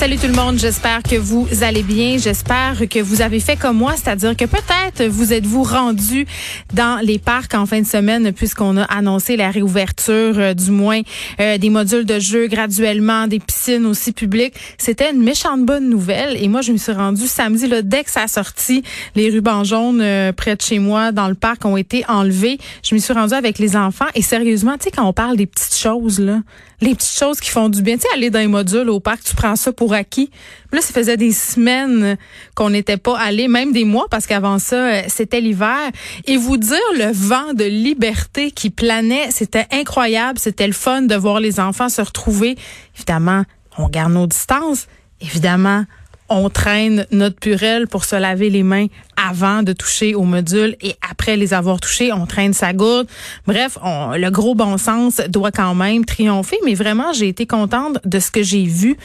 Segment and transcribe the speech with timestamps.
[0.00, 2.16] Salut tout le monde, j'espère que vous allez bien.
[2.16, 6.26] J'espère que vous avez fait comme moi, c'est-à-dire que peut-être vous êtes-vous rendu
[6.72, 11.02] dans les parcs en fin de semaine puisqu'on a annoncé la réouverture euh, du moins
[11.38, 14.54] euh, des modules de jeu graduellement, des piscines aussi publiques.
[14.78, 18.10] C'était une méchante bonne nouvelle et moi je me suis rendue samedi là, dès que
[18.10, 18.82] ça a sorti,
[19.16, 22.56] les rubans jaunes euh, près de chez moi dans le parc ont été enlevés.
[22.82, 25.46] Je me suis rendue avec les enfants et sérieusement, tu sais quand on parle des
[25.46, 26.38] petites choses là,
[26.80, 29.22] les petites choses qui font du bien, tu sais aller dans les modules au parc,
[29.24, 30.30] tu prends ça pour acquis.
[30.72, 32.16] Là, ça faisait des semaines
[32.54, 35.90] qu'on n'était pas allé, même des mois, parce qu'avant ça, euh, c'était l'hiver.
[36.26, 40.38] Et vous dire le vent de liberté qui planait, c'était incroyable.
[40.38, 42.56] C'était le fun de voir les enfants se retrouver.
[42.96, 43.44] Évidemment,
[43.78, 44.86] on garde nos distances.
[45.20, 45.84] Évidemment,
[46.30, 48.86] on traîne notre purelle pour se laver les mains
[49.16, 53.06] avant de toucher au module et après les avoir touchés, on traîne sa gourde.
[53.46, 58.18] Bref, le gros bon sens doit quand même triompher, mais vraiment, j'ai été contente de
[58.18, 58.96] ce que j'ai vu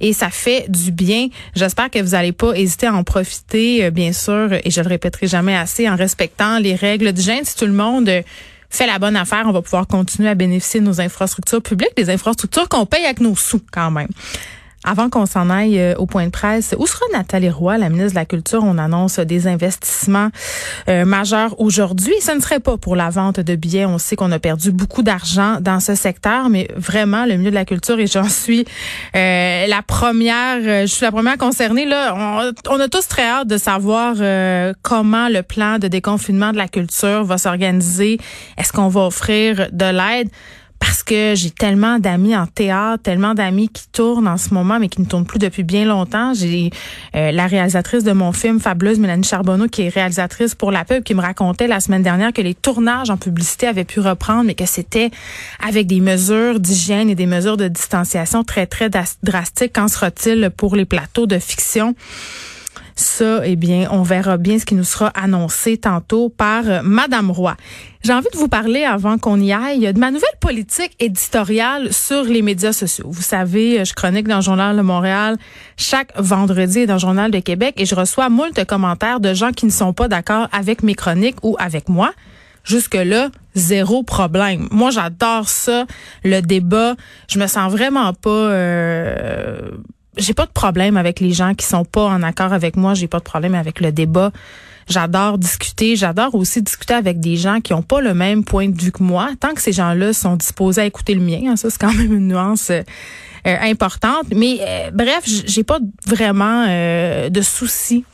[0.00, 1.28] et ça fait du bien.
[1.54, 4.88] J'espère que vous n'allez pas hésiter à en profiter, euh, bien sûr, et je le
[4.88, 7.44] répéterai jamais assez, en respectant les règles du gène.
[7.44, 8.10] Si tout le monde
[8.68, 12.10] fait la bonne affaire, on va pouvoir continuer à bénéficier de nos infrastructures publiques, des
[12.10, 14.08] infrastructures qu'on paye avec nos sous quand même.
[14.84, 18.14] Avant qu'on s'en aille euh, au point de presse, où sera Nathalie Roy, la ministre
[18.14, 18.64] de la Culture?
[18.64, 20.30] On annonce des investissements
[20.88, 22.14] euh, majeurs aujourd'hui.
[22.20, 23.86] Ce ne serait pas pour la vente de billets.
[23.86, 27.54] On sait qu'on a perdu beaucoup d'argent dans ce secteur, mais vraiment, le milieu de
[27.54, 28.64] la culture, et j'en suis
[29.14, 31.86] euh, la première, je suis la première concernée.
[31.86, 34.16] Là, on, on a tous très hâte de savoir
[34.82, 38.18] comment le plan de déconfinement de la culture va s'organiser.
[38.58, 40.28] Est-ce qu'on va offrir de l'aide?
[40.84, 44.88] Parce que j'ai tellement d'amis en théâtre, tellement d'amis qui tournent en ce moment, mais
[44.88, 46.34] qui ne tournent plus depuis bien longtemps.
[46.34, 46.70] J'ai
[47.14, 51.04] euh, la réalisatrice de mon film Fabuleuse, Mélanie Charbonneau, qui est réalisatrice pour la pub,
[51.04, 54.56] qui me racontait la semaine dernière que les tournages en publicité avaient pu reprendre, mais
[54.56, 55.12] que c'était
[55.64, 58.90] avec des mesures d'hygiène et des mesures de distanciation très, très
[59.22, 59.74] drastiques.
[59.74, 61.94] Qu'en sera-t-il pour les plateaux de fiction?
[62.94, 67.30] Ça, eh bien, on verra bien ce qui nous sera annoncé tantôt par euh, Madame
[67.30, 67.56] Roy.
[68.02, 72.24] J'ai envie de vous parler avant qu'on y aille de ma nouvelle politique éditoriale sur
[72.24, 73.06] les médias sociaux.
[73.08, 75.36] Vous savez, euh, je chronique dans le journal de Montréal
[75.76, 79.66] chaque vendredi dans le journal de Québec et je reçois moult commentaires de gens qui
[79.66, 82.12] ne sont pas d'accord avec mes chroniques ou avec moi.
[82.64, 84.68] Jusque-là, zéro problème.
[84.70, 85.86] Moi, j'adore ça,
[86.24, 86.94] le débat.
[87.28, 88.30] Je me sens vraiment pas...
[88.30, 89.70] Euh,
[90.16, 92.94] j'ai pas de problème avec les gens qui sont pas en accord avec moi.
[92.94, 94.30] J'ai pas de problème avec le débat.
[94.88, 95.96] J'adore discuter.
[95.96, 99.02] J'adore aussi discuter avec des gens qui ont pas le même point de vue que
[99.02, 99.30] moi.
[99.40, 102.12] Tant que ces gens-là sont disposés à écouter le mien, hein, ça c'est quand même
[102.12, 102.82] une nuance euh,
[103.44, 104.26] importante.
[104.34, 108.04] Mais euh, bref, j'ai pas vraiment euh, de soucis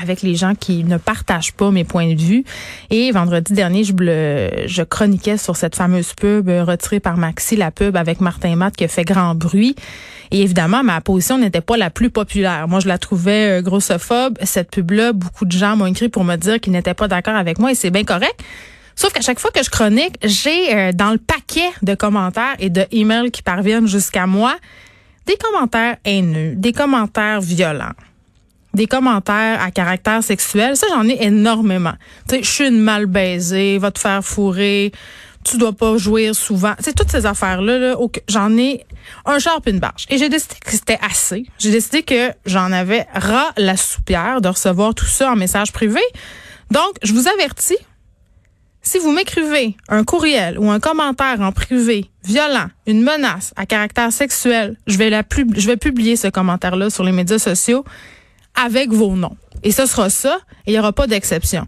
[0.00, 2.44] avec les gens qui ne partagent pas mes points de vue.
[2.90, 3.92] Et vendredi dernier, je,
[4.66, 8.84] je chroniquais sur cette fameuse pub retirée par Maxi, la pub avec Martin Matt qui
[8.84, 9.74] a fait grand bruit.
[10.30, 12.68] Et évidemment, ma position n'était pas la plus populaire.
[12.68, 14.38] Moi, je la trouvais euh, grossophobe.
[14.42, 17.58] Cette pub-là, beaucoup de gens m'ont écrit pour me dire qu'ils n'étaient pas d'accord avec
[17.58, 18.38] moi et c'est bien correct.
[18.94, 22.70] Sauf qu'à chaque fois que je chronique, j'ai euh, dans le paquet de commentaires et
[22.70, 24.56] de emails qui parviennent jusqu'à moi
[25.26, 27.92] des commentaires haineux, des commentaires violents
[28.76, 31.94] des commentaires à caractère sexuel, ça j'en ai énormément.
[32.28, 34.92] Tu sais, je suis une mal baisée, va te faire fourrer,
[35.44, 36.74] tu dois pas jouer souvent.
[36.78, 37.96] C'est toutes ces affaires-là, là,
[38.28, 38.84] j'en ai
[39.24, 40.06] un char une barge.
[40.10, 41.46] Et j'ai décidé que c'était assez.
[41.58, 46.00] J'ai décidé que j'en avais ras la soupière de recevoir tout ça en message privé.
[46.70, 47.78] Donc, je vous avertis,
[48.82, 54.12] si vous m'écrivez un courriel ou un commentaire en privé violent, une menace à caractère
[54.12, 57.84] sexuel, je vais la je vais publier ce commentaire-là sur les médias sociaux
[58.64, 59.36] avec vos noms.
[59.62, 61.66] Et ce sera ça, il n'y aura pas d'exception.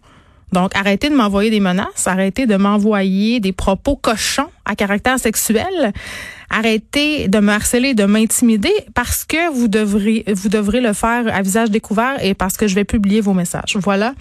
[0.53, 5.93] Donc, arrêtez de m'envoyer des menaces, arrêtez de m'envoyer des propos cochons à caractère sexuel.
[6.50, 11.42] Arrêtez de me harceler, de m'intimider parce que vous devrez, vous devrez le faire à
[11.42, 13.77] visage découvert et parce que je vais publier vos messages.
[13.77, 14.15] Voilà.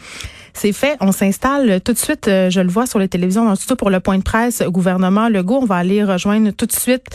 [0.53, 0.97] C'est fait.
[0.99, 2.27] On s'installe tout de suite.
[2.27, 5.59] Euh, je le vois sur les télévisions dans pour le point de presse gouvernement Legault.
[5.61, 7.05] On va aller rejoindre tout de suite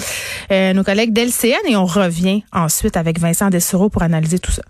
[0.53, 4.63] euh, nos collègues d'LCN et on revient ensuite avec Vincent Dessureau pour analyser tout ça.